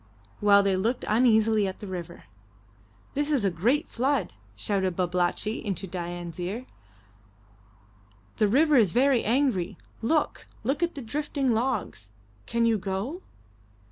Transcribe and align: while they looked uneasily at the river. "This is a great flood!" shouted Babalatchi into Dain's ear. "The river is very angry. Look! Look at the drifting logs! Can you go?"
while 0.39 0.63
they 0.63 0.75
looked 0.75 1.05
uneasily 1.07 1.67
at 1.67 1.77
the 1.79 1.85
river. 1.85 2.23
"This 3.13 3.29
is 3.29 3.45
a 3.45 3.51
great 3.51 3.87
flood!" 3.87 4.33
shouted 4.55 4.95
Babalatchi 4.95 5.63
into 5.63 5.85
Dain's 5.85 6.39
ear. 6.39 6.65
"The 8.37 8.47
river 8.47 8.77
is 8.77 8.91
very 8.93 9.23
angry. 9.23 9.77
Look! 10.01 10.47
Look 10.63 10.81
at 10.81 10.95
the 10.95 11.03
drifting 11.03 11.53
logs! 11.53 12.09
Can 12.47 12.65
you 12.65 12.79
go?" 12.79 13.21